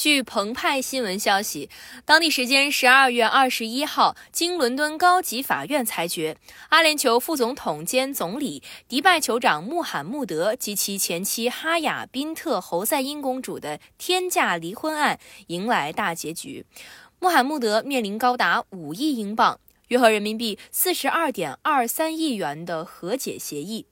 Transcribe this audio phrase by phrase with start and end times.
[0.00, 1.68] 据澎湃新闻消息，
[2.06, 6.38] 当地时间十二月二十一号，经伦敦高级法院裁决，
[6.70, 16.64] 阿联酋副总统兼总理、迪拜酋长穆罕默德及其前妻哈雅·宾特·侯赛因公主的天价离婚案迎来大结局。
[17.18, 23.84] 穆罕默德面临高达五亿英镑（约合人民币四十二点二三亿元）的和解协议。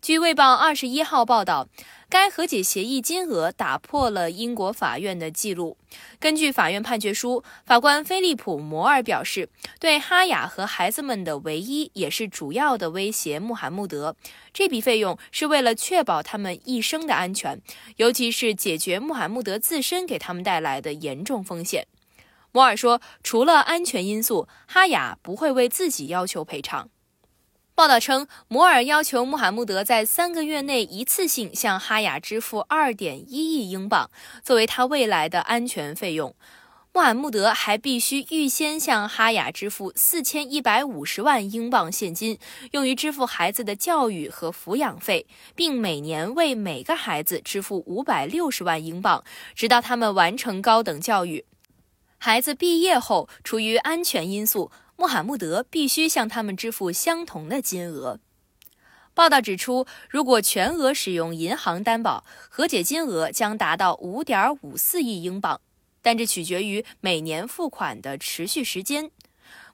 [0.00, 1.66] 据《卫报》二十一号报道，
[2.14, 5.76] 该和解协议金额打破了英国法院的记录。
[6.20, 9.48] 根据法院判决书，法官菲利普·摩尔表示，
[9.80, 14.14] 对哈雅和孩子们的唯一也是主要的威胁穆罕默德。
[14.52, 17.60] 这笔费用是为了确保他们一生的安全，
[17.96, 21.88] 尤其是解决穆罕默德自身给他们带来的严重风险。
[22.52, 26.88] 摩尔说，除了安全因素，哈雅不会为自己要求赔偿。
[27.76, 34.08] 报道称，摩尔要求穆罕默德在三个月内一次性向哈雅支付二点一亿英镑，
[34.44, 36.36] 作为他未来的安全费用。
[36.92, 42.38] 穆罕默德还必须预先向哈雅支付四千一百五十万英镑现金，
[42.70, 49.24] 用于支付孩子的教育和抚养费，并每年为每个孩子支付五百六十万英镑，
[49.56, 51.44] 直到他们完成高等教育。
[52.18, 54.70] 孩子毕业后，出于安全因素。
[54.96, 58.20] 穆罕默德必须向他们支付相同的金额。
[59.12, 65.60] 报道指出，如果全额使用银行担保，和解金额将达到五点五四亿英镑，
[66.02, 69.10] 但这取决于每年付款的持续时间。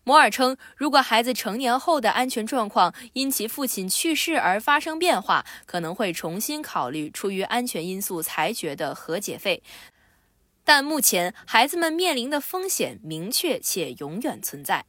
[0.04, 9.62] 摩尔称，如果孩子成年后的安全状况因其父亲去世而发生变化，可能会重新考虑出于安全因素裁决的和解费。
[10.64, 14.84] 但目前，孩子们面临的风险明确且永远存在。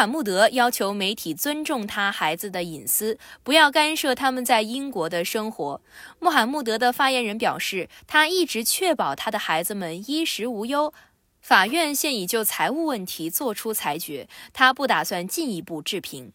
[0.00, 5.82] 穆罕默德要求媒体尊重他孩子的隐私，不要干涉他们在英国的生活。
[6.18, 10.94] 穆罕默德的发言人表示，他一直确保他的孩子们衣食无忧。
[11.42, 16.32] 法院现已就财务问题作出裁决，他不打算进一步置评。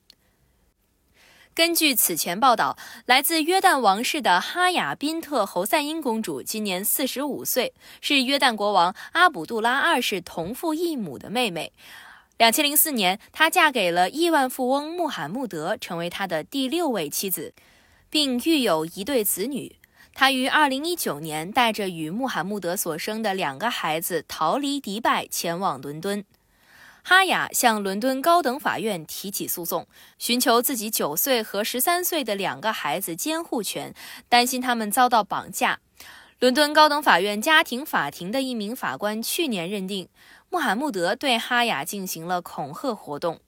[1.55, 2.77] 根据此前报道，
[3.07, 11.73] 来自约旦王室的哈雅·宾特·侯赛因公主今年四十五岁，是约旦国王阿卜杜拉二世同父异母的妹妹。
[12.37, 17.53] 两千零四年，她嫁给了亿万富翁穆罕默德，成为他的第六位妻子，
[18.09, 19.77] 并育有一对子女。
[20.13, 26.25] 她于二零一九年带着与穆罕默德所生的两个孩子逃离迪拜，前往伦敦。
[27.03, 29.87] 哈雅向伦敦高等法院提起诉讼，
[30.17, 33.93] 寻求自己九岁和十三岁的两个孩子监护权，
[34.27, 35.79] 担心他们遭到绑架。
[36.39, 40.09] 伦敦高等法院家庭法庭的一名法官去年认定。
[40.49, 43.39] 穆罕默德对哈雅进行了恐吓活动。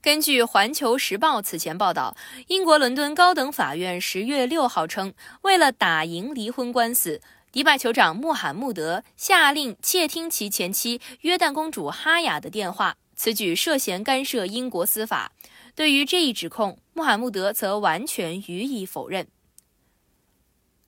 [0.00, 2.16] 根据《环球时报》此前报道，
[2.46, 15.32] 英国伦敦高等法院十月六号称，为了打赢离婚官司，迪拜酋长穆罕默德下令窃听其前妻约旦公主哈雅的电话，此举涉嫌干涉英国司法。
[15.74, 19.26] 对于这一指控，穆罕默德则完全予以否认。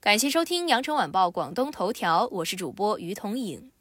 [0.05, 3.71] 感谢收听《羊城晚报广东头条》，我是主播于彤颖。